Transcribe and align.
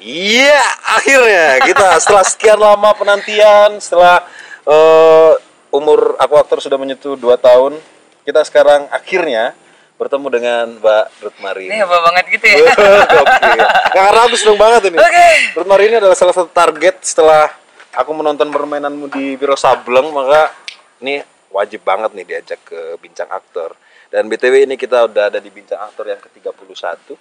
Iya, 0.00 0.62
akhirnya 0.96 1.60
kita 1.64 2.00
setelah 2.00 2.24
sekian 2.24 2.58
lama 2.60 2.90
penantian, 2.96 3.76
setelah 3.78 4.24
eh, 4.64 5.32
umur 5.70 6.16
aku 6.18 6.34
aktor 6.40 6.58
sudah 6.58 6.80
menyentuh 6.80 7.14
2 7.14 7.36
tahun, 7.36 7.76
kita 8.24 8.40
sekarang 8.46 8.88
akhirnya 8.90 9.54
bertemu 10.00 10.26
dengan 10.32 10.64
Mbak 10.80 11.04
Ruth 11.20 11.38
Marini. 11.44 11.76
Ini 11.76 11.84
apa 11.84 11.96
banget 12.00 12.24
gitu 12.32 12.46
ya? 12.48 12.72
Oke. 13.20 13.52
Karena 13.92 14.20
aku 14.24 14.36
seneng 14.40 14.56
banget 14.56 14.88
ini. 14.88 14.96
Oke. 14.96 15.28
Ruth 15.60 15.68
Marini 15.68 15.94
adalah 16.00 16.16
salah 16.16 16.32
satu 16.32 16.48
target 16.48 17.04
setelah 17.04 17.52
aku 17.92 18.10
menonton 18.16 18.48
permainanmu 18.48 19.12
di 19.12 19.36
Biro 19.36 19.60
Sableng, 19.60 20.08
maka 20.08 20.56
ini 21.04 21.20
wajib 21.52 21.84
banget 21.84 22.16
nih 22.16 22.24
diajak 22.24 22.60
ke 22.64 22.96
Bincang 22.96 23.28
Aktor. 23.28 23.76
Dan 24.10 24.26
BTW 24.26 24.64
ini 24.66 24.74
kita 24.80 25.06
udah 25.06 25.28
ada 25.28 25.38
di 25.38 25.52
Bincang 25.52 25.84
Aktor 25.84 26.08
yang 26.08 26.18
ke-31. 26.18 27.14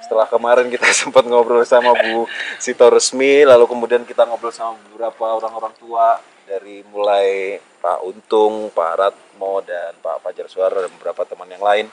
Setelah 0.00 0.26
kemarin 0.26 0.72
kita 0.72 0.88
sempat 1.00 1.28
ngobrol 1.28 1.62
sama 1.68 1.92
Bu 1.94 2.24
Sito 2.56 2.88
Resmi, 2.88 3.44
lalu 3.44 3.68
kemudian 3.68 4.02
kita 4.08 4.24
ngobrol 4.24 4.52
sama 4.52 4.80
beberapa 4.90 5.36
orang-orang 5.36 5.76
tua 5.76 6.18
dari 6.48 6.82
mulai 6.90 7.60
Pak 7.78 8.02
Untung, 8.02 8.74
Pak 8.74 8.92
Ratmo, 8.98 9.62
dan 9.62 9.94
Pak 10.02 10.24
Fajar 10.24 10.46
Suara 10.50 10.82
dan 10.82 10.90
beberapa 10.98 11.22
teman 11.22 11.46
yang 11.46 11.62
lain. 11.62 11.86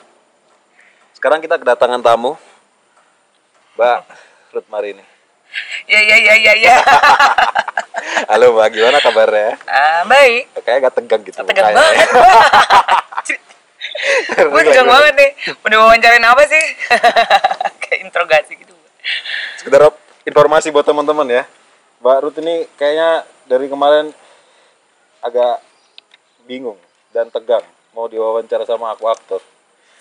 Sekarang 1.14 1.38
kita 1.38 1.58
kedatangan 1.58 2.02
tamu, 2.02 2.34
Mbak 3.78 3.98
Ruth 4.54 4.68
Marini. 4.68 5.04
Ya 5.88 6.00
ya 6.02 6.16
ya 6.18 6.34
ya 6.36 6.52
ya. 6.58 6.76
Halo 8.30 8.52
Mbak, 8.52 8.68
gimana 8.74 8.98
kabarnya? 9.00 9.56
ah, 9.64 10.02
baik. 10.04 10.52
Kayaknya 10.60 10.78
agak 10.84 10.92
tegang 10.98 11.22
gitu. 11.24 11.38
Tegang 11.40 11.72
banget. 11.72 11.96
Gue 14.52 14.62
tegang 14.68 14.90
banget 14.90 15.14
nih. 15.16 15.30
Udah 15.64 15.78
wawancarain 15.86 16.26
apa 16.26 16.42
sih? 16.46 16.64
Interogasi 18.02 18.58
gitu. 18.58 18.74
Sekedar 19.58 19.90
informasi 20.28 20.68
buat 20.70 20.84
teman-teman 20.84 21.26
ya. 21.28 21.44
Mbak 21.98 22.18
Ruth 22.22 22.38
ini 22.38 22.66
kayaknya 22.78 23.26
dari 23.50 23.66
kemarin 23.66 24.14
agak 25.24 25.58
bingung 26.46 26.78
dan 27.10 27.26
tegang 27.32 27.64
mau 27.96 28.06
diwawancara 28.06 28.62
sama 28.62 28.94
aku 28.94 29.10
aktor. 29.10 29.42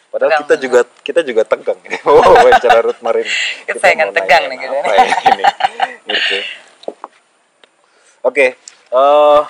Padahal 0.08 0.40
Tegang 0.40 0.44
kita 0.46 0.56
juga 0.62 0.80
kita 1.04 1.22
juga 1.26 1.44
tegang 1.44 1.80
ini 1.84 1.98
mau 2.06 2.22
wawancara 2.22 2.80
Ruth 2.86 3.02
Marini. 3.04 3.28
Kita 3.68 3.88
mau 3.98 4.14
tegang 4.16 4.44
nih 4.48 4.58
gitu. 4.62 4.76
ya 4.76 5.06
ini. 5.36 5.44
Gitu. 6.08 6.40
Oke, 8.24 8.56
eh, 8.96 9.42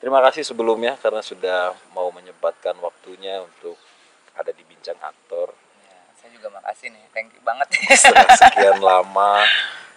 terima 0.00 0.24
kasih 0.24 0.40
sebelumnya 0.40 0.96
karena 0.96 1.20
sudah 1.20 1.76
mau 1.92 2.08
menyempatkan 2.08 2.72
waktunya 2.80 3.44
untuk 3.44 3.76
ada 4.32 4.48
di 4.56 4.64
bincang 4.64 4.96
aktor. 5.04 5.52
Juga 6.40 6.56
makasih 6.56 6.88
nih. 6.88 7.04
Thank 7.12 7.36
you 7.36 7.42
banget. 7.44 7.68
setelah 8.00 8.32
sekian 8.32 8.80
lama 8.80 9.44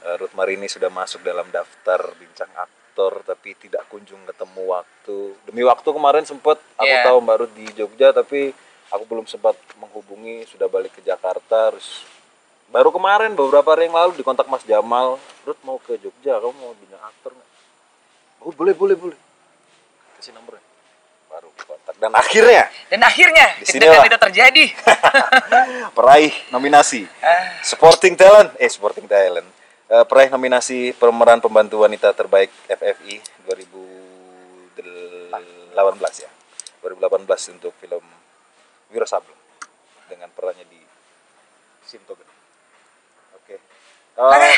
eh, 0.04 0.16
Ruth 0.20 0.36
Marini 0.36 0.68
sudah 0.68 0.92
masuk 0.92 1.24
dalam 1.24 1.48
daftar 1.48 2.12
bincang 2.20 2.52
aktor 2.54 3.24
tapi 3.24 3.56
tidak 3.56 3.88
kunjung 3.88 4.20
ketemu 4.28 4.62
waktu. 4.68 5.18
Demi 5.48 5.64
waktu 5.64 5.88
kemarin 5.88 6.28
sempat 6.28 6.60
aku 6.76 6.84
Iya. 6.86 7.08
tahu 7.08 7.18
Mbak 7.24 7.38
Ruth 7.40 7.54
di 7.56 7.66
Jogja 7.74 8.12
tapi 8.12 8.52
aku 8.92 9.04
belum 9.08 9.24
sempat 9.24 9.56
menghubungi 9.80 10.44
sudah 10.46 10.68
balik 10.68 10.92
ke 10.92 11.02
Jakarta. 11.02 11.72
Terus 11.72 12.04
baru 12.68 12.92
kemarin 12.92 13.32
beberapa 13.34 13.72
hari 13.72 13.88
yang 13.88 13.96
lalu 13.96 14.20
di 14.20 14.24
kontak 14.28 14.52
Mas 14.52 14.68
Jamal. 14.68 15.16
Ruth 15.48 15.64
mau 15.64 15.80
ke 15.80 15.96
Jogja? 15.96 16.44
Kamu 16.44 16.52
mau 16.54 16.76
bincang 16.76 17.00
aktor 17.00 17.32
nggak? 17.32 17.50
Oh 18.44 18.52
boleh 18.52 18.76
boleh 18.76 19.00
boleh. 19.00 19.20
Kasih 20.20 20.36
nomornya. 20.36 20.60
Baru 21.32 21.48
kontak 21.84 22.00
dan 22.00 22.16
akhirnya 22.16 22.64
Dan 22.88 23.04
akhirnya 23.04 23.46
Di 23.60 23.66
sinilah. 23.68 24.08
itu 24.08 24.16
terjadi. 24.18 24.66
peraih 25.98 26.32
nominasi 26.50 27.04
Ah, 27.20 27.60
Sporting 27.60 28.16
Talent, 28.16 28.56
eh 28.56 28.70
Sporting 28.70 29.04
Talent, 29.06 29.44
Eh, 29.86 30.06
peraih 30.08 30.26
nominasi 30.28 30.96
pemeran 30.96 31.38
pembantu 31.38 31.84
wanita 31.84 32.16
terbaik 32.16 32.50
FFI 32.66 33.20
2018 33.46 35.30
ya, 36.18 36.30
2018 36.82 37.54
untuk 37.54 37.76
film 37.78 38.02
Wiro 38.90 39.06
Sableng 39.06 39.38
dengan 40.08 40.32
perannya 40.32 40.66
di 40.66 40.80
Sinto. 41.84 42.16
Oke, 43.36 43.60
Eh, 44.18 44.56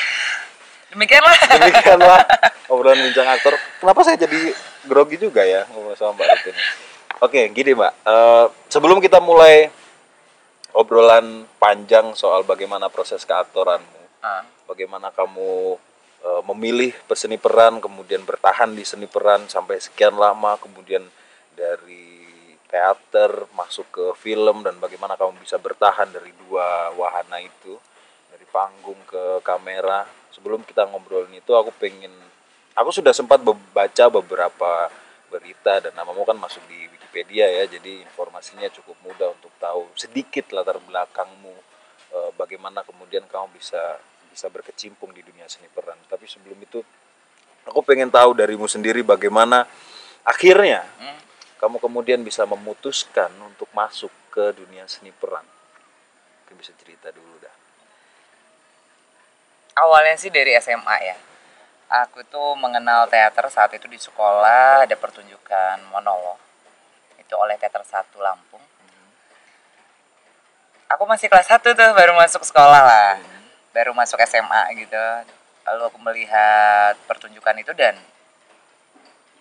demikianlah. 0.93 1.35
demikianlah 1.51 2.21
obrolan 2.71 3.01
bincang 3.01 3.27
aktor. 3.27 3.57
Kenapa 3.81 4.05
saya 4.05 4.15
jadi 4.15 4.53
grogi 4.85 5.17
juga 5.17 5.43
ya 5.43 5.65
ngobrol 5.67 5.97
sama 5.97 6.15
Mbak 6.15 6.27
Ruth 6.29 6.47
ini? 6.47 6.61
Oke, 7.23 7.47
gini 7.55 7.71
Mbak, 7.71 7.93
Eh, 8.03 8.45
sebelum 8.67 8.99
kita 8.99 9.23
mulai 9.23 9.71
obrolan 10.75 11.47
panjang 11.55 12.11
soal 12.11 12.43
bagaimana 12.43 12.91
proses 12.91 13.23
keaktoranmu, 13.23 14.03
Ah, 14.19 14.43
bagaimana 14.67 15.13
kamu 15.15 15.79
eh, 16.25 16.41
memilih 16.51 16.91
peseni 17.07 17.37
peran, 17.39 17.79
kemudian 17.79 18.25
bertahan 18.25 18.73
di 18.75 18.83
seni 18.83 19.07
peran 19.07 19.47
sampai 19.47 19.79
sekian 19.79 20.17
lama, 20.19 20.57
kemudian 20.59 21.05
dari 21.55 22.27
teater 22.67 23.47
masuk 23.55 23.87
ke 23.93 24.05
film 24.19 24.65
dan 24.65 24.75
bagaimana 24.81 25.15
kamu 25.15 25.39
bisa 25.39 25.55
bertahan 25.61 26.11
dari 26.11 26.33
dua 26.35 26.91
wahana 26.99 27.39
itu, 27.39 27.79
dari 28.27 28.43
panggung 28.51 28.99
ke 29.07 29.39
kamera. 29.45 30.03
Sebelum 30.35 30.67
kita 30.67 30.83
ngobrolin 30.89 31.31
itu, 31.31 31.53
aku 31.55 31.71
pengen, 31.79 32.11
aku 32.75 32.89
sudah 32.91 33.13
sempat 33.15 33.39
baca 33.45 34.05
beberapa 34.11 34.91
berita 35.29 35.81
dan 35.81 35.93
namamu 35.97 36.23
kan 36.23 36.37
masuk 36.37 36.61
di 36.69 36.87
Wikipedia 36.89 37.47
ya, 37.47 37.63
jadi 37.65 38.03
informasinya 38.03 38.69
cukup 38.71 38.97
mudah 39.05 39.33
untuk 39.33 39.53
tahu 39.57 39.87
sedikit 39.95 40.51
latar 40.51 40.77
belakangmu 40.83 41.55
eh, 42.11 42.31
bagaimana 42.35 42.83
kemudian 42.83 43.23
kamu 43.27 43.55
bisa 43.55 43.99
bisa 44.35 44.51
berkecimpung 44.51 45.15
di 45.15 45.23
dunia 45.23 45.47
seni 45.47 45.71
peran. 45.71 45.95
Tapi 46.11 46.27
sebelum 46.27 46.59
itu 46.59 46.83
aku 47.63 47.79
pengen 47.87 48.11
tahu 48.11 48.35
darimu 48.35 48.67
sendiri 48.67 48.99
bagaimana 48.99 49.63
akhirnya 50.27 50.83
hmm. 50.83 51.19
kamu 51.55 51.79
kemudian 51.79 52.19
bisa 52.19 52.43
memutuskan 52.43 53.31
untuk 53.39 53.71
masuk 53.71 54.11
ke 54.27 54.51
dunia 54.51 54.83
seni 54.91 55.15
peran. 55.15 55.47
Mungkin 56.43 56.55
bisa 56.59 56.75
cerita 56.75 57.15
dulu 57.15 57.39
dah. 57.39 57.55
Awalnya 59.79 60.19
sih 60.19 60.31
dari 60.31 60.51
SMA 60.59 60.97
ya. 60.99 61.17
Aku 61.85 62.25
tuh 62.25 62.57
mengenal 62.57 63.05
teater 63.05 63.45
saat 63.53 63.69
itu 63.77 63.85
di 63.85 64.01
sekolah 64.01 64.89
ada 64.89 64.95
pertunjukan 64.97 65.85
monolog. 65.93 66.41
Itu 67.21 67.37
oleh 67.37 67.55
Teater 67.61 67.85
Satu 67.85 68.17
Lampung. 68.21 68.61
Aku 70.89 71.03
masih 71.05 71.29
kelas 71.29 71.49
1 71.49 71.61
tuh 71.61 71.91
baru 71.93 72.17
masuk 72.17 72.41
sekolah 72.41 72.81
lah. 72.81 73.17
Baru 73.73 73.93
masuk 73.93 74.17
SMA 74.25 74.73
gitu. 74.81 74.97
Lalu 75.65 75.81
aku 75.89 75.97
melihat 76.01 76.97
pertunjukan 77.05 77.57
itu 77.61 77.73
dan 77.77 77.97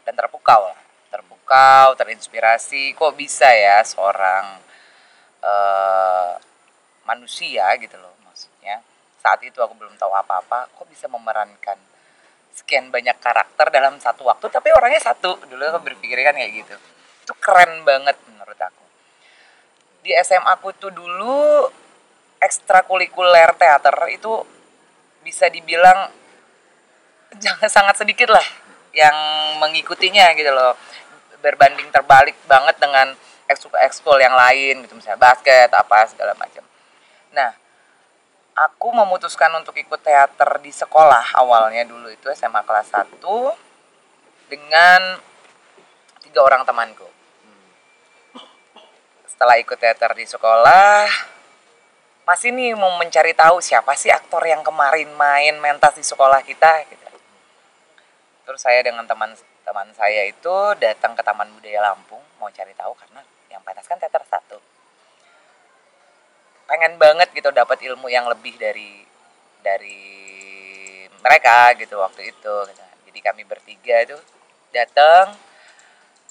dan 0.04 0.12
terpukau 0.12 0.68
lah. 0.68 0.80
Terpukau, 1.08 1.96
terinspirasi. 1.96 2.92
Kok 2.92 3.16
bisa 3.16 3.48
ya 3.48 3.80
seorang 3.84 4.60
eh, 5.44 6.32
manusia 7.04 7.68
gitu 7.76 7.96
loh 8.00 8.16
maksudnya 8.24 8.80
saat 9.20 9.40
itu 9.44 9.60
aku 9.60 9.76
belum 9.76 9.94
tahu 10.00 10.12
apa-apa 10.12 10.72
kok 10.72 10.88
bisa 10.88 11.06
memerankan 11.06 11.76
sekian 12.54 12.88
banyak 12.88 13.18
karakter 13.18 13.66
dalam 13.74 13.98
satu 13.98 14.22
waktu 14.24 14.46
tapi 14.48 14.70
orangnya 14.70 15.02
satu. 15.02 15.36
Dulu 15.50 15.62
aku 15.74 15.90
berpikir 15.90 16.22
kan 16.22 16.38
kayak 16.38 16.52
gitu. 16.64 16.74
Itu 17.26 17.34
keren 17.42 17.82
banget 17.82 18.14
menurut 18.30 18.56
aku. 18.56 18.84
Di 20.06 20.14
SMA 20.22 20.54
aku 20.54 20.70
tuh 20.78 20.94
dulu 20.94 21.66
ekstrakurikuler 22.38 23.56
teater 23.58 23.96
itu 24.14 24.32
bisa 25.26 25.50
dibilang 25.50 26.12
jangan 27.42 27.68
sangat 27.76 28.04
sedikit 28.04 28.30
lah 28.30 28.46
yang 28.94 29.16
mengikutinya 29.58 30.30
gitu 30.38 30.54
loh. 30.54 30.78
Berbanding 31.42 31.90
terbalik 31.92 32.38
banget 32.48 32.78
dengan 32.80 33.12
ekskul 33.50 33.74
ekskul 33.82 34.16
yang 34.22 34.32
lain 34.32 34.86
gitu. 34.86 34.94
Misalnya 34.94 35.20
basket 35.20 35.68
apa 35.74 36.06
segala 36.08 36.32
macam. 36.38 36.62
Nah 37.34 37.63
aku 38.54 38.94
memutuskan 38.94 39.50
untuk 39.58 39.74
ikut 39.74 39.98
teater 39.98 40.62
di 40.62 40.70
sekolah 40.70 41.34
awalnya 41.34 41.82
dulu 41.82 42.06
itu 42.06 42.30
SMA 42.30 42.62
kelas 42.62 42.94
1 42.94 43.18
dengan 44.46 45.18
tiga 46.22 46.40
orang 46.46 46.62
temanku. 46.62 47.06
Setelah 49.26 49.58
ikut 49.58 49.74
teater 49.74 50.14
di 50.14 50.22
sekolah 50.22 51.10
masih 52.24 52.54
nih 52.54 52.72
mau 52.78 52.94
mencari 52.96 53.34
tahu 53.36 53.60
siapa 53.60 53.92
sih 53.98 54.08
aktor 54.08 54.40
yang 54.46 54.64
kemarin 54.64 55.10
main 55.18 55.58
mentas 55.58 55.98
di 55.98 56.06
sekolah 56.06 56.40
kita 56.46 56.86
gitu. 56.86 57.10
Terus 58.46 58.62
saya 58.62 58.80
dengan 58.86 59.04
teman 59.04 59.34
teman 59.66 59.90
saya 59.98 60.28
itu 60.28 60.54
datang 60.78 61.18
ke 61.18 61.24
Taman 61.24 61.50
Budaya 61.58 61.90
Lampung 61.90 62.22
mau 62.38 62.52
cari 62.52 62.70
tahu 62.76 62.92
karena 62.94 63.24
yang 63.50 63.64
pentas 63.64 63.88
kan 63.88 63.96
teater 63.98 64.22
satu 64.28 64.73
pengen 66.64 66.96
banget 66.96 67.28
gitu 67.36 67.52
dapat 67.52 67.80
ilmu 67.84 68.08
yang 68.08 68.24
lebih 68.28 68.56
dari 68.56 69.04
dari 69.60 70.24
mereka 71.24 71.72
gitu 71.80 72.00
waktu 72.00 72.32
itu 72.32 72.54
gitu. 72.68 72.84
jadi 73.08 73.18
kami 73.32 73.42
bertiga 73.48 73.96
itu 74.04 74.16
datang 74.72 75.32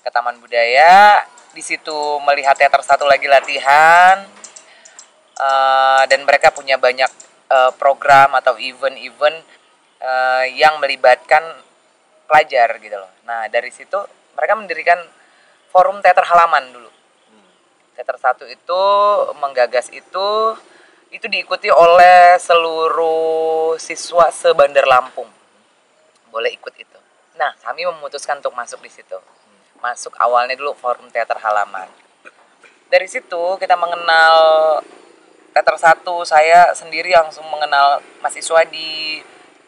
ke 0.04 0.10
Taman 0.12 0.38
Budaya 0.38 1.24
di 1.54 1.62
situ 1.62 1.96
melihat 2.26 2.58
teater 2.58 2.82
satu 2.86 3.06
lagi 3.06 3.26
latihan 3.26 4.26
eh, 5.38 6.04
dan 6.10 6.22
mereka 6.26 6.54
punya 6.54 6.78
banyak 6.78 7.10
eh, 7.50 7.72
program 7.78 8.38
atau 8.38 8.58
event-event 8.58 9.38
eh, 10.02 10.46
yang 10.58 10.78
melibatkan 10.78 11.42
pelajar 12.28 12.82
gitu 12.82 12.98
loh. 12.98 13.12
Nah 13.26 13.46
dari 13.50 13.70
situ 13.70 13.98
mereka 14.34 14.54
mendirikan 14.58 15.00
forum 15.70 16.02
teater 16.02 16.26
halaman 16.26 16.70
dulu. 16.74 16.93
Teater 17.94 18.18
satu 18.18 18.44
itu 18.50 18.82
menggagas 19.38 19.90
itu 19.94 20.30
itu 21.14 21.26
diikuti 21.30 21.70
oleh 21.70 22.42
seluruh 22.42 23.78
siswa 23.78 24.34
sebandar 24.34 24.90
Lampung. 24.90 25.30
Boleh 26.34 26.50
ikut 26.50 26.74
itu. 26.74 27.00
Nah, 27.38 27.54
kami 27.62 27.86
memutuskan 27.86 28.42
untuk 28.42 28.58
masuk 28.58 28.82
di 28.82 28.90
situ. 28.90 29.18
Masuk 29.78 30.14
awalnya 30.18 30.58
dulu 30.58 30.74
forum 30.74 31.06
teater 31.14 31.38
halaman. 31.38 31.86
Dari 32.90 33.06
situ 33.10 33.58
kita 33.62 33.78
mengenal 33.78 34.38
teater 35.54 35.78
satu, 35.78 36.26
saya 36.26 36.74
sendiri 36.74 37.14
langsung 37.14 37.46
mengenal 37.50 38.02
mahasiswa 38.22 38.66
di 38.70 39.22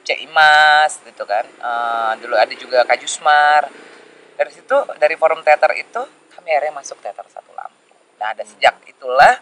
Cik 0.06 0.30
Imas 0.30 1.01
gitu 1.01 1.25
kan. 1.25 1.45
Eh, 1.45 2.12
dulu 2.21 2.38
ada 2.38 2.54
juga 2.54 2.86
Kak 2.86 3.01
Jusmar. 3.01 3.69
Dari 4.38 4.51
situ 4.54 4.78
dari 5.01 5.18
forum 5.18 5.42
teater 5.42 5.74
itu 5.74 6.01
kami 6.38 6.54
akhirnya 6.54 6.78
masuk 6.78 7.01
teater 7.01 7.25
satu 7.30 7.50
Lampung. 7.57 7.75
Nah, 8.19 8.31
ada 8.31 8.44
sejak 8.47 8.79
itulah 8.88 9.39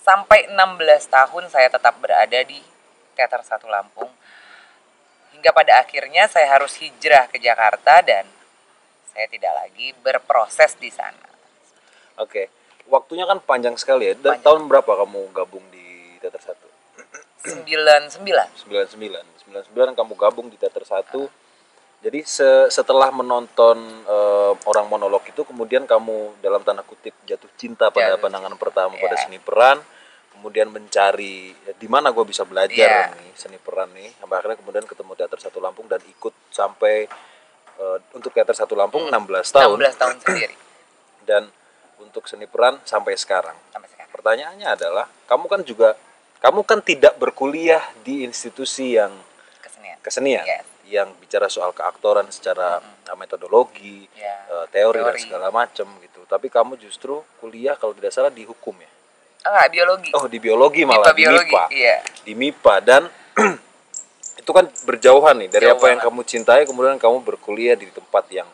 sampai 0.00 0.46
16 0.52 1.10
tahun 1.10 1.44
saya 1.50 1.66
tetap 1.72 1.98
berada 1.98 2.40
di 2.46 2.62
Teater 3.16 3.42
Satu 3.42 3.66
Lampung. 3.66 4.12
Hingga 5.34 5.50
pada 5.52 5.82
akhirnya 5.82 6.28
saya 6.30 6.48
harus 6.48 6.76
hijrah 6.80 7.28
ke 7.28 7.36
Jakarta 7.42 8.00
dan 8.00 8.24
saya 9.10 9.26
tidak 9.32 9.52
lagi 9.52 9.96
berproses 10.04 10.76
di 10.76 10.92
sana. 10.92 11.28
Oke. 12.20 12.52
Waktunya 12.86 13.26
kan 13.26 13.42
panjang 13.42 13.74
sekali 13.74 14.12
ya. 14.12 14.14
Dan 14.14 14.38
Panjang. 14.38 14.44
tahun 14.44 14.62
berapa 14.70 14.92
kamu 15.04 15.20
gabung 15.34 15.64
di 15.72 16.16
teater 16.22 16.40
satu? 16.40 16.68
99. 17.42 18.20
99. 18.20 19.46
99 19.48 19.98
kamu 19.98 20.12
gabung 20.14 20.46
di 20.52 20.56
teater 20.60 20.84
satu. 20.84 21.26
Jadi 21.96 22.22
se- 22.22 22.68
setelah 22.68 23.08
menonton 23.10 23.76
eh, 24.04 24.52
orang 24.64 24.86
monolog 24.86 25.24
itu 25.24 25.42
kemudian 25.42 25.84
kamu 25.84 26.38
dalam 26.38 26.60
tanda 26.60 26.80
kutip 26.80 27.16
jatuh 27.24 27.48
cinta 27.56 27.88
pada 27.88 28.14
Jatuh 28.14 28.22
pandangan 28.22 28.54
pertama 28.54 28.94
pada 28.94 29.16
Iya. 29.16 29.22
seni 29.22 29.38
peran, 29.38 29.80
kemudian 30.30 30.68
mencari 30.68 31.50
eh, 31.56 31.74
di 31.74 31.88
mana 31.88 32.12
gue 32.12 32.22
bisa 32.22 32.44
belajar 32.44 33.10
Iya. 33.10 33.16
nih 33.16 33.32
seni 33.34 33.56
peran 33.56 33.90
nih. 33.90 34.12
Sampai 34.16 34.34
akhirnya 34.36 34.56
kemudian 34.56 34.84
ketemu 34.84 35.12
teater 35.14 35.38
satu 35.40 35.58
Lampung 35.58 35.86
dan 35.86 35.98
ikut 36.00 36.34
sampai 36.48 37.08
eh, 37.76 37.98
untuk 38.12 38.30
teater 38.30 38.54
satu 38.54 38.72
Lampung 38.72 39.08
16 39.08 39.50
tahun 39.50 39.76
16 39.76 39.96
tahun 39.96 40.16
sendiri 40.20 40.54
dan 41.28 41.42
untuk 41.98 42.24
seni 42.24 42.44
peran 42.44 42.76
sampai 42.84 43.16
sekarang. 43.16 43.56
sampai 43.68 43.88
sekarang. 43.88 44.12
Pertanyaannya 44.12 44.68
adalah, 44.68 45.08
kamu 45.24 45.44
kan 45.48 45.60
juga 45.60 45.96
kamu 46.38 46.60
kan 46.62 46.78
tidak 46.80 47.16
berkuliah 47.16 47.80
di 48.00 48.20
institusi 48.22 48.94
yang 48.94 49.10
Kesenian. 49.58 49.96
kesenian 49.98 50.44
Yes. 50.46 50.66
Yang 50.86 51.10
bicara 51.16 51.46
soal 51.46 51.70
keaktoran 51.70 52.30
secara 52.30 52.78
uh, 52.80 53.16
metodologi, 53.16 54.06
Ya. 54.14 54.46
uh, 54.48 54.66
teori, 54.70 54.98
dan 54.98 55.12
Teori. 55.12 55.22
segala 55.22 55.48
macam 55.50 55.86
gitu. 55.98 56.20
Tapi 56.24 56.46
kamu 56.46 56.76
justru 56.76 57.20
kuliah 57.38 57.74
kalau 57.74 57.92
tidak 57.92 58.10
salah 58.10 58.30
di 58.30 58.42
hukum 58.42 58.74
ya. 58.74 58.90
Enggak, 59.46 59.66
biologi. 59.70 60.10
Oh, 60.12 60.26
di 60.26 60.38
biologi 60.38 60.82
malah 60.82 61.06
MIPA 61.06 61.10
di 61.10 61.20
biologi. 61.20 61.50
MIPA. 61.50 61.64
Iya. 61.70 61.96
Di 62.22 62.32
MIPA 62.34 62.74
dan 62.82 63.02
itu 64.40 64.50
kan 64.50 64.66
berjauhan 64.82 65.34
nih 65.42 65.48
dari 65.48 65.66
Jauh 65.66 65.74
apa 65.74 65.86
yang 65.86 66.00
banget. 66.00 66.12
kamu 66.12 66.20
cintai 66.24 66.62
kemudian 66.66 66.98
kamu 66.98 67.16
berkuliah 67.20 67.74
di 67.74 67.88
tempat 67.88 68.24
yang 68.30 68.46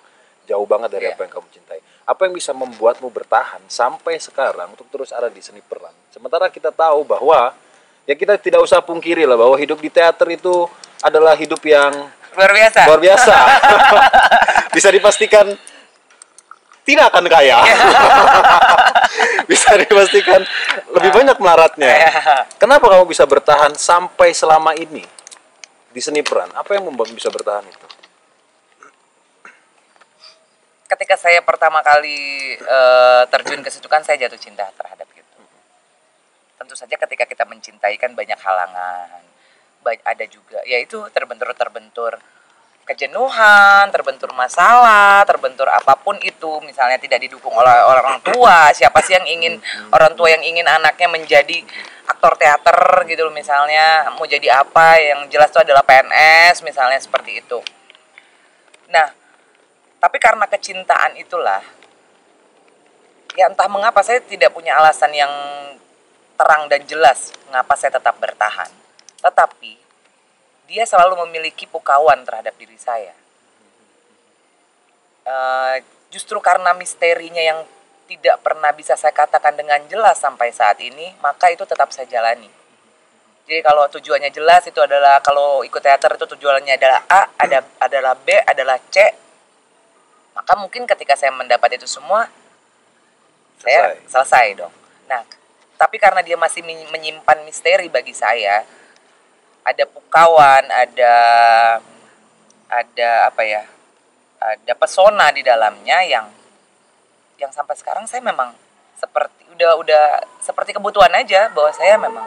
jauh 0.43 0.67
banget 0.67 0.89
dari 0.91 1.07
Iya. 1.09 1.15
apa 1.15 1.23
yang 1.25 1.33
kamu 1.33 1.49
cintai. 1.51 1.81
Apa 2.03 2.21
yang 2.27 2.35
bisa 2.35 2.51
membuatmu 2.53 3.09
bertahan 3.09 3.63
sampai 3.67 4.19
sekarang 4.19 4.73
untuk 4.73 4.89
terus 4.89 5.13
ada 5.13 5.29
di 5.29 5.39
seni 5.39 5.61
peran? 5.61 5.95
Sementara 6.11 6.51
kita 6.51 6.69
tahu 6.69 7.07
bahwa 7.07 7.55
ya 8.05 8.15
kita 8.15 8.35
tidak 8.37 8.61
usah 8.61 8.83
pungkiri 8.83 9.23
lah 9.23 9.39
bahwa 9.39 9.55
hidup 9.55 9.79
di 9.79 9.89
teater 9.89 10.27
itu 10.29 10.67
adalah 11.01 11.33
hidup 11.35 11.63
yang 11.63 11.95
Luar 12.33 12.53
biasa. 12.53 12.81
luar 12.89 13.01
biasa. 13.01 13.37
bisa 14.77 14.89
dipastikan 14.89 15.47
tidak 16.83 17.15
akan 17.15 17.25
kaya. 17.31 17.63
bisa 19.51 19.71
dipastikan 19.79 20.43
lebih 20.99 21.11
banyak 21.15 21.37
melaratnya. 21.39 21.93
Iya. 21.93 22.11
Kenapa 22.59 22.91
kamu 22.91 23.07
bisa 23.07 23.23
bertahan 23.23 23.79
sampai 23.79 24.35
selama 24.35 24.75
ini 24.75 25.07
di 25.95 26.01
seni 26.03 26.27
peran? 26.27 26.51
Apa 26.57 26.75
yang 26.75 26.91
membuat 26.91 27.15
bisa 27.15 27.31
bertahan 27.31 27.63
itu? 27.69 27.87
Ketika 30.91 31.17
saya 31.17 31.41
pertama 31.41 31.81
kali 31.81 32.53
eh, 32.59 33.23
terjun 33.31 33.65
ke 33.65 33.71
situ 33.73 33.87
kan 33.89 34.05
saya 34.05 34.27
jatuh 34.27 34.37
cinta 34.37 34.67
terhadap 34.75 35.09
itu. 35.15 35.41
Tentu 36.59 36.75
saja 36.75 36.99
ketika 36.99 37.25
kita 37.25 37.45
mencintai 37.47 37.95
kan 37.97 38.13
banyak 38.13 38.37
halangan. 38.43 39.32
Ada 39.83 40.25
juga 40.31 40.63
yaitu 40.63 41.03
terbentur-terbentur 41.11 42.23
kejenuhan, 42.83 43.87
terbentur 43.95 44.35
masalah, 44.35 45.23
terbentur 45.23 45.71
apa 45.71 45.95
pun 45.95 46.19
itu, 46.19 46.59
misalnya 46.67 46.99
tidak 46.99 47.23
didukung 47.23 47.55
oleh 47.55 47.71
orang 47.87 48.19
tua, 48.27 48.75
siapa 48.75 48.99
sih 49.07 49.15
yang 49.15 49.23
ingin 49.23 49.55
orang 49.95 50.19
tua 50.19 50.35
yang 50.35 50.43
ingin 50.43 50.67
anaknya 50.67 51.07
menjadi 51.07 51.63
aktor 52.11 52.35
teater 52.35 53.07
gitu 53.07 53.23
loh 53.23 53.31
misalnya, 53.31 54.11
mau 54.19 54.27
jadi 54.27 54.67
apa, 54.67 54.99
yang 54.99 55.31
jelas 55.31 55.55
itu 55.55 55.63
adalah 55.63 55.87
PNS 55.87 56.67
misalnya 56.67 56.99
seperti 56.99 57.39
itu. 57.39 57.63
Nah, 58.91 59.07
tapi 60.03 60.19
karena 60.19 60.51
kecintaan 60.51 61.15
itulah, 61.23 61.63
ya 63.39 63.47
entah 63.47 63.71
mengapa 63.71 64.03
saya 64.03 64.19
tidak 64.27 64.51
punya 64.51 64.75
alasan 64.75 65.15
yang 65.15 65.31
terang 66.35 66.67
dan 66.67 66.83
jelas 66.91 67.31
mengapa 67.47 67.79
saya 67.79 67.95
tetap 67.95 68.19
bertahan. 68.19 68.82
Tetapi 69.23 69.73
dia 70.67 70.85
selalu 70.85 71.23
memiliki 71.27 71.65
pukawan 71.71 72.27
terhadap 72.27 72.53
diri 72.59 72.77
saya. 72.77 73.15
Eh, 75.23 75.77
justru 76.11 76.43
karena 76.43 76.75
misterinya 76.75 77.41
yang 77.41 77.63
tidak 78.11 78.43
pernah 78.43 78.75
bisa 78.75 78.99
saya 78.99 79.15
katakan 79.15 79.55
dengan 79.55 79.81
jelas 79.87 80.19
sampai 80.19 80.51
saat 80.51 80.77
ini, 80.83 81.15
maka 81.23 81.49
itu 81.49 81.63
tetap 81.63 81.89
saya 81.95 82.05
jalani. 82.11 82.51
Jadi 83.47 83.61
kalau 83.63 83.87
tujuannya 83.91 84.31
jelas 84.31 84.67
itu 84.67 84.79
adalah 84.79 85.19
kalau 85.19 85.67
ikut 85.67 85.83
teater 85.83 86.15
itu 86.15 86.27
tujuannya 86.37 86.79
adalah 86.79 87.01
A, 87.11 87.23
ada 87.39 87.59
adalah 87.83 88.15
B, 88.15 88.35
adalah 88.43 88.79
C. 88.91 88.97
Maka 90.33 90.53
mungkin 90.59 90.87
ketika 90.87 91.19
saya 91.19 91.35
mendapat 91.35 91.77
itu 91.79 91.87
semua 91.87 92.27
saya 93.59 93.99
selesai 94.07 94.59
dong. 94.59 94.75
Nah, 95.07 95.23
tapi 95.79 95.99
karena 95.99 96.23
dia 96.23 96.35
masih 96.39 96.63
men- 96.67 96.91
menyimpan 96.91 97.43
misteri 97.47 97.87
bagi 97.91 98.15
saya, 98.15 98.63
ada 99.63 99.85
pukawan, 99.87 100.65
ada 100.69 101.15
ada 102.67 103.11
apa 103.31 103.43
ya? 103.47 103.63
Ada 104.43 104.75
pesona 104.75 105.31
di 105.31 105.47
dalamnya 105.47 106.03
yang 106.03 106.27
yang 107.39 107.51
sampai 107.55 107.75
sekarang 107.79 108.07
saya 108.07 108.23
memang 108.23 108.55
seperti 108.99 109.47
udah 109.55 109.79
udah 109.79 110.05
seperti 110.43 110.75
kebutuhan 110.75 111.11
aja 111.15 111.51
bahwa 111.51 111.71
saya 111.75 111.95
memang 111.99 112.27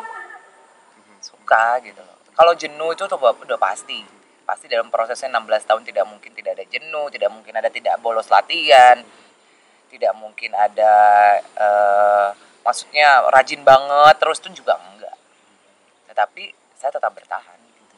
suka 1.19 1.79
gitu 1.83 1.99
loh. 1.99 2.15
Kalau 2.35 2.51
jenuh 2.55 2.91
itu 2.91 3.03
tuh 3.07 3.19
udah 3.19 3.59
pasti. 3.59 4.03
Pasti 4.45 4.69
dalam 4.69 4.93
prosesnya 4.93 5.41
16 5.41 5.65
tahun 5.65 5.83
tidak 5.89 6.05
mungkin 6.05 6.29
tidak 6.37 6.53
ada 6.59 6.65
jenuh, 6.69 7.09
tidak 7.09 7.33
mungkin 7.33 7.53
ada 7.57 7.65
tidak 7.71 7.97
bolos 7.97 8.29
latihan, 8.29 9.01
tidak 9.89 10.13
mungkin 10.19 10.53
ada 10.53 10.93
eh, 11.41 12.27
maksudnya 12.61 13.25
rajin 13.33 13.65
banget 13.65 14.15
terus 14.21 14.37
itu 14.43 14.61
juga 14.61 14.77
enggak. 14.77 15.17
Tetapi 16.13 16.64
saya 16.85 17.01
tetap 17.01 17.17
bertahan. 17.17 17.57
gitu. 17.65 17.95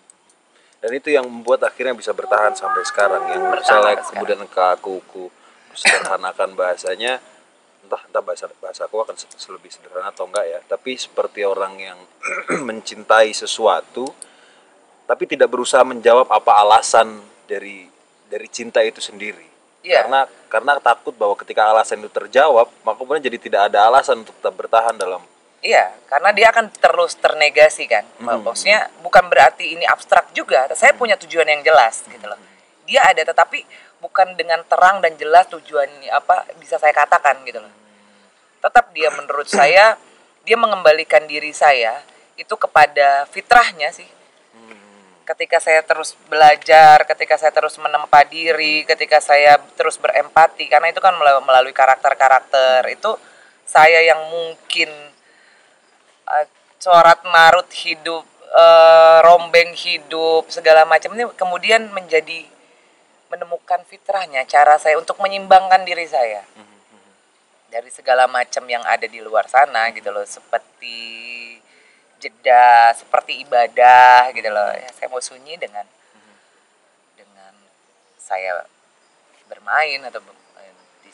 Dan 0.80 0.92
itu 0.96 1.10
yang 1.12 1.28
membuat 1.28 1.68
akhirnya 1.68 1.92
bisa 1.92 2.16
bertahan 2.16 2.56
sampai 2.56 2.88
sekarang. 2.88 3.20
Yang 3.28 3.44
Bertahan 3.52 3.60
misalnya 3.60 3.96
kemudian 4.08 4.40
ke 4.48 4.64
aku, 4.64 5.04
aku 5.04 5.24
sederhanakan 5.76 6.56
bahasanya, 6.56 7.20
entah 7.84 8.00
entah 8.08 8.24
bahasa 8.24 8.48
bahasa 8.64 8.88
aku 8.88 9.04
akan 9.04 9.12
lebih 9.60 9.68
sederhana 9.68 10.16
atau 10.16 10.24
enggak 10.24 10.48
ya. 10.48 10.60
Tapi 10.64 10.96
seperti 10.96 11.44
orang 11.44 11.76
yang 11.76 12.00
mencintai 12.72 13.36
sesuatu, 13.36 14.08
tapi 15.04 15.28
tidak 15.28 15.52
berusaha 15.52 15.84
menjawab 15.84 16.32
apa 16.32 16.64
alasan 16.64 17.20
dari 17.44 17.92
dari 18.32 18.48
cinta 18.48 18.80
itu 18.88 19.04
sendiri. 19.04 19.44
Iya. 19.84 20.08
Karena 20.08 20.22
karena 20.48 20.72
takut 20.80 21.12
bahwa 21.20 21.36
ketika 21.36 21.68
alasan 21.76 22.00
itu 22.00 22.08
terjawab, 22.08 22.72
maka 22.88 22.96
kemudian 22.96 23.28
jadi 23.28 23.36
tidak 23.36 23.62
ada 23.68 23.92
alasan 23.92 24.24
untuk 24.24 24.32
tetap 24.40 24.56
bertahan 24.56 24.96
dalam 24.96 25.20
Iya, 25.58 25.90
karena 26.06 26.30
dia 26.38 26.54
akan 26.54 26.70
terus 26.70 27.18
ternegasi 27.18 27.90
kan. 27.90 28.06
Hmm. 28.22 28.46
Maksudnya 28.46 28.94
bukan 29.02 29.26
berarti 29.26 29.74
ini 29.74 29.84
abstrak 29.90 30.30
juga. 30.32 30.70
Saya 30.78 30.94
punya 30.94 31.18
tujuan 31.18 31.50
yang 31.50 31.66
jelas 31.66 32.06
gitu 32.06 32.26
loh. 32.30 32.38
Dia 32.86 33.04
ada 33.10 33.26
tetapi 33.26 33.66
bukan 33.98 34.38
dengan 34.38 34.62
terang 34.70 35.02
dan 35.02 35.18
jelas 35.18 35.50
tujuan 35.50 35.90
apa 36.14 36.46
bisa 36.62 36.78
saya 36.78 36.94
katakan 36.94 37.42
gitu 37.44 37.58
loh. 37.58 37.74
Tetap 38.62 38.94
dia 38.94 39.10
menurut 39.10 39.50
saya 39.50 39.98
dia 40.46 40.56
mengembalikan 40.56 41.26
diri 41.26 41.52
saya 41.52 42.06
itu 42.38 42.54
kepada 42.54 43.26
fitrahnya 43.34 43.90
sih. 43.92 44.08
Ketika 45.28 45.60
saya 45.60 45.84
terus 45.84 46.16
belajar, 46.32 47.04
ketika 47.04 47.36
saya 47.36 47.52
terus 47.52 47.76
menempa 47.76 48.24
diri, 48.32 48.88
ketika 48.88 49.20
saya 49.20 49.60
terus 49.76 50.00
berempati 50.00 50.72
karena 50.72 50.88
itu 50.88 51.04
kan 51.04 51.12
mela- 51.20 51.44
melalui 51.44 51.76
karakter-karakter 51.76 52.88
itu 52.88 53.12
saya 53.68 54.00
yang 54.08 54.24
mungkin 54.32 54.88
uh, 56.28 56.46
corat 56.78 57.20
marut 57.26 57.68
hidup 57.74 58.24
eh, 58.48 59.20
rombeng 59.26 59.74
hidup 59.74 60.48
segala 60.48 60.86
macam 60.86 61.14
ini 61.18 61.26
kemudian 61.36 61.90
menjadi 61.92 62.46
menemukan 63.28 63.84
fitrahnya 63.84 64.48
cara 64.48 64.80
saya 64.80 64.96
untuk 64.96 65.20
menyimbangkan 65.20 65.84
diri 65.84 66.08
saya. 66.08 66.46
Dari 67.68 67.92
segala 67.92 68.32
macam 68.32 68.64
yang 68.72 68.80
ada 68.88 69.04
di 69.04 69.20
luar 69.20 69.44
sana 69.52 69.92
gitu 69.92 70.08
loh 70.08 70.24
seperti 70.24 70.96
jeda 72.18 72.96
seperti 72.96 73.44
ibadah 73.44 74.32
gitu 74.32 74.48
loh. 74.48 74.72
Ya, 74.72 74.90
saya 74.96 75.12
mau 75.12 75.20
sunyi 75.20 75.60
dengan 75.60 75.84
dengan 77.20 77.52
saya 78.16 78.64
bermain 79.52 80.00
atau 80.08 80.24
eh, 80.24 80.47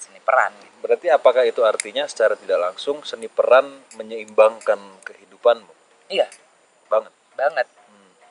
seni 0.03 0.19
peran. 0.19 0.51
Gitu. 0.59 0.75
Berarti 0.83 1.07
apakah 1.07 1.47
itu 1.47 1.63
artinya 1.63 2.03
secara 2.03 2.35
tidak 2.35 2.59
langsung 2.59 2.99
seni 3.07 3.31
peran 3.31 3.87
menyeimbangkan 3.95 4.79
kehidupanmu? 5.07 5.71
iya. 6.11 6.27
Banget. 6.91 7.13
banget. 7.33 7.67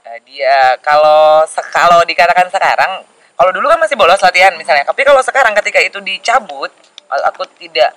Eh, 0.02 0.18
dia 0.26 0.76
kalau 0.82 1.46
kalau 1.70 2.02
dikatakan 2.02 2.50
sekarang 2.50 3.06
kalau 3.38 3.50
dulu 3.50 3.66
kan 3.70 3.80
masih 3.80 3.96
bolos 3.96 4.22
latihan 4.22 4.54
misalnya. 4.54 4.86
Tapi 4.86 5.02
kalau 5.02 5.22
sekarang 5.22 5.54
ketika 5.62 5.78
itu 5.82 5.98
dicabut 6.02 6.70
aku 7.08 7.46
tidak 7.58 7.90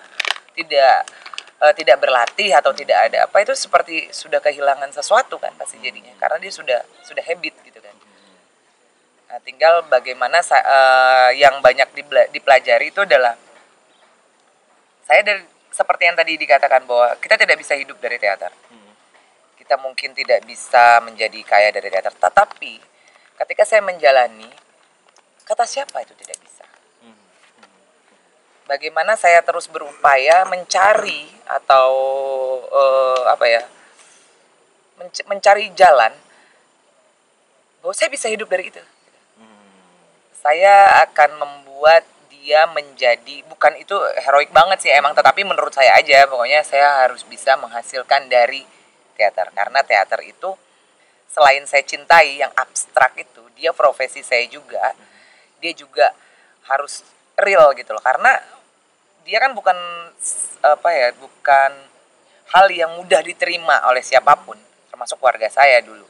tidak 0.53 1.05
eh, 1.62 1.74
tidak 1.75 1.98
berlatih 2.01 2.50
atau 2.53 2.74
tidak 2.74 3.10
ada 3.10 3.25
apa 3.29 3.38
itu 3.41 3.53
seperti 3.53 4.10
sudah 4.10 4.41
kehilangan 4.41 4.89
sesuatu 4.94 5.38
kan 5.38 5.53
pasti 5.58 5.82
jadinya. 5.82 6.13
Karena 6.17 6.38
dia 6.41 6.53
sudah 6.53 6.79
sudah 7.05 7.22
habit 7.22 7.53
gitu 7.62 7.79
kan. 7.82 7.96
Nah, 9.29 9.39
tinggal 9.41 9.86
bagaimana 9.89 10.41
eh, 10.41 11.29
yang 11.41 11.62
banyak 11.62 11.89
dipelajari 12.34 12.94
itu 12.94 13.01
adalah 13.01 13.34
saya 15.05 15.21
dari 15.21 15.45
seperti 15.69 16.03
yang 16.09 16.17
tadi 16.17 16.33
dikatakan 16.33 16.81
bahwa 16.89 17.13
kita 17.21 17.38
tidak 17.38 17.62
bisa 17.62 17.77
hidup 17.77 18.01
dari 18.01 18.17
teater. 18.17 18.50
Kita 19.59 19.77
mungkin 19.77 20.17
tidak 20.17 20.41
bisa 20.45 21.01
menjadi 21.05 21.39
kaya 21.45 21.69
dari 21.69 21.93
teater. 21.93 22.13
Tetapi 22.15 22.74
ketika 23.43 23.63
saya 23.67 23.85
menjalani 23.85 24.50
kata 25.45 25.67
siapa 25.69 26.01
itu 26.01 26.17
tidak 26.17 26.41
bisa? 26.41 26.65
Bagaimana 28.65 29.13
saya 29.13 29.45
terus 29.45 29.69
berupaya 29.69 30.41
mencari 30.50 31.29
atau 31.45 31.91
eh, 32.65 33.21
apa 33.29 33.45
ya 33.45 33.62
menc- 34.97 35.27
mencari 35.29 35.69
jalan 35.77 36.17
bahwa 37.85 37.93
saya 37.93 38.09
bisa 38.09 38.25
hidup 38.25 38.50
dari 38.50 38.74
itu? 38.74 38.81
Saya 40.41 41.03
akan 41.05 41.29
membuat 41.38 42.05
dia 42.45 42.69
menjadi 42.69 43.41
bukan 43.49 43.73
itu 43.81 43.97
heroik 44.21 44.53
banget 44.53 44.77
sih 44.85 44.93
emang 44.93 45.17
tetapi 45.17 45.41
menurut 45.41 45.73
saya 45.73 45.97
aja 45.97 46.29
pokoknya 46.29 46.61
saya 46.61 47.01
harus 47.01 47.25
bisa 47.25 47.57
menghasilkan 47.57 48.29
dari 48.29 48.61
teater. 49.17 49.49
Karena 49.49 49.81
teater 49.81 50.21
itu 50.21 50.53
selain 51.25 51.65
saya 51.65 51.81
cintai 51.81 52.37
yang 52.37 52.53
abstrak 52.53 53.17
itu 53.17 53.41
dia 53.57 53.73
profesi 53.73 54.21
saya 54.21 54.45
juga 54.45 54.93
dia 55.57 55.73
juga 55.73 56.13
harus 56.69 57.01
real 57.33 57.73
gitu 57.73 57.97
loh. 57.97 58.03
Karena 58.05 58.29
dia 59.25 59.41
kan 59.41 59.57
bukan 59.57 59.73
apa 60.61 60.89
ya 60.93 61.17
bukan 61.17 61.71
hal 62.53 62.69
yang 62.69 62.93
mudah 62.93 63.25
diterima 63.25 63.89
oleh 63.89 64.05
siapa 64.05 64.37
pun 64.45 64.61
termasuk 64.93 65.17
keluarga 65.17 65.49
saya 65.49 65.81
dulu. 65.81 66.05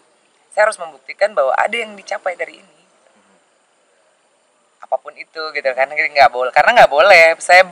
Saya 0.51 0.67
harus 0.67 0.75
membuktikan 0.83 1.31
bahwa 1.31 1.55
ada 1.55 1.79
yang 1.79 1.95
dicapai 1.95 2.35
dari 2.35 2.59
ini 2.59 2.74
apa 4.95 5.03
pun 5.03 5.11
itu 5.19 5.43
gitu 5.51 5.69
karena 5.75 5.91
nggak 5.91 6.31
boleh 6.31 6.51
karena 6.55 6.71
nggak 6.79 6.91
boleh 6.91 7.35
saya 7.43 7.67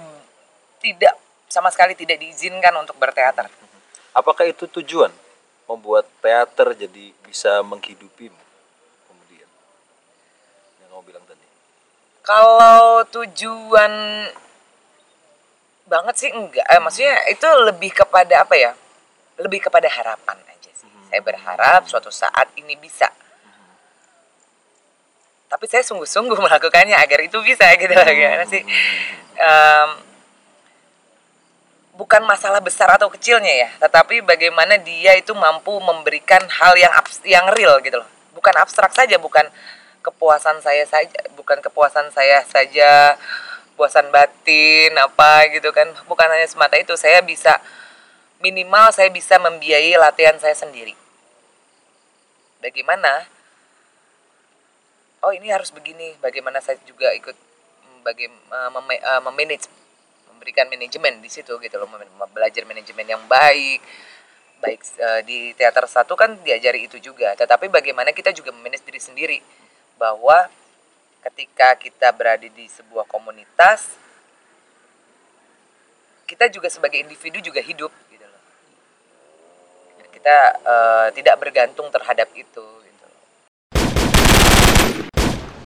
tidak 0.84 1.16
sama 1.48 1.72
sekali 1.72 1.96
tidak 1.96 2.20
diizinkan 2.20 2.76
untuk 2.76 3.00
berteater. 3.00 3.48
Apakah 4.12 4.44
itu 4.50 4.68
tujuan? 4.68 5.14
Membuat 5.64 6.04
teater 6.20 6.76
jadi 6.76 7.16
bisa 7.24 7.64
menghidupimu 7.64 8.44
kemudian? 9.08 9.48
Yang 10.84 10.90
kamu 10.92 11.04
bilang 11.08 11.24
tadi. 11.24 11.46
kalau 12.26 13.08
tujuan 13.08 13.94
banget 15.88 16.16
sih 16.20 16.30
enggak. 16.36 16.68
Eh, 16.68 16.82
maksudnya 16.84 17.16
itu 17.32 17.48
lebih 17.64 17.96
kepada 17.96 18.44
apa 18.44 18.58
ya? 18.60 18.76
Lebih 19.40 19.64
kepada 19.70 19.88
harapan 19.88 20.38
aja 20.52 20.72
sih. 20.76 20.90
Saya 21.08 21.22
berharap 21.24 21.88
suatu 21.88 22.12
saat 22.12 22.52
ini 22.60 22.76
bisa 22.76 23.08
tapi 25.54 25.70
saya 25.70 25.86
sungguh-sungguh 25.86 26.34
melakukannya 26.50 26.98
agar 26.98 27.22
itu 27.22 27.38
bisa 27.46 27.70
gitu. 27.78 27.94
Loh 27.94 28.02
gimana 28.10 28.46
sih? 28.50 28.66
Em, 29.38 29.90
bukan 31.94 32.26
masalah 32.26 32.58
besar 32.58 32.90
atau 32.90 33.06
kecilnya 33.14 33.54
ya 33.54 33.70
tetapi 33.78 34.26
bagaimana 34.26 34.82
dia 34.82 35.14
itu 35.14 35.30
mampu 35.38 35.78
memberikan 35.78 36.42
hal 36.50 36.74
yang 36.74 36.90
abs- 36.90 37.22
yang 37.22 37.46
real 37.54 37.78
gitu 37.86 38.02
loh. 38.02 38.10
Bukan 38.34 38.54
abstrak 38.58 38.98
saja 38.98 39.22
bukan 39.22 39.46
kepuasan 40.02 40.58
saya 40.66 40.84
saja 40.90 41.16
bukan 41.38 41.62
kepuasan 41.62 42.10
saya 42.10 42.42
saja 42.50 43.14
puasan 43.78 44.10
batin 44.10 44.98
apa 44.98 45.54
gitu 45.54 45.70
kan. 45.70 45.86
Bukan 46.10 46.26
hanya 46.26 46.50
semata 46.50 46.82
itu 46.82 46.98
saya 46.98 47.22
bisa 47.22 47.62
minimal 48.42 48.90
saya 48.90 49.14
bisa 49.14 49.38
membiayai 49.38 49.94
latihan 50.02 50.36
saya 50.42 50.58
sendiri. 50.58 50.98
Bagaimana 52.58 53.30
oh 55.24 55.32
ini 55.32 55.48
harus 55.50 55.72
begini 55.72 56.20
bagaimana 56.20 56.60
saya 56.60 56.78
juga 56.84 57.12
ikut 57.16 57.36
bagaimana 58.04 58.70
memanage 59.24 59.72
memberikan 60.30 60.68
manajemen 60.68 61.24
di 61.24 61.32
situ 61.32 61.56
gitu 61.56 61.76
loh 61.80 61.88
belajar 62.36 62.68
manajemen 62.68 63.08
yang 63.08 63.24
baik 63.32 63.80
baik 64.60 64.80
eh, 65.00 65.22
di 65.24 65.40
teater 65.56 65.88
satu 65.88 66.16
kan 66.20 66.36
diajari 66.44 66.88
itu 66.88 67.00
juga 67.00 67.36
tetapi 67.40 67.72
bagaimana 67.72 68.12
kita 68.12 68.36
juga 68.36 68.52
memanage 68.52 68.84
diri 68.84 69.00
sendiri 69.00 69.38
bahwa 69.96 70.52
ketika 71.24 71.80
kita 71.80 72.12
berada 72.12 72.44
di 72.44 72.68
sebuah 72.68 73.08
komunitas 73.08 74.04
kita 76.28 76.50
juga 76.50 76.72
sebagai 76.72 76.98
individu 76.98 77.40
juga 77.44 77.62
hidup 77.62 77.92
gitu 78.10 78.26
loh. 78.26 78.44
Kita 80.10 80.38
eh, 80.66 81.08
tidak 81.14 81.36
bergantung 81.38 81.92
terhadap 81.92 82.32
itu 82.34 82.66